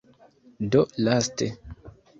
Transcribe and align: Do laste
Do 0.71 0.81
laste 1.05 1.45